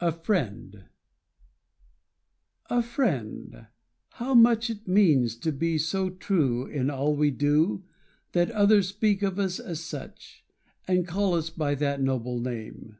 A 0.00 0.12
Friend 0.12 0.86
A 2.70 2.82
friend 2.82 3.66
how 4.12 4.32
much 4.32 4.70
it 4.70 4.88
means 4.88 5.36
To 5.36 5.52
be 5.52 5.76
so 5.76 6.08
true 6.08 6.64
In 6.64 6.88
all 6.88 7.14
we 7.14 7.30
do 7.30 7.84
That 8.32 8.50
others 8.52 8.88
speak 8.88 9.20
of 9.22 9.38
us 9.38 9.60
as 9.60 9.80
such, 9.80 10.42
And 10.86 11.06
call 11.06 11.34
us 11.34 11.50
by 11.50 11.74
that 11.74 12.00
noble 12.00 12.40
name. 12.40 12.96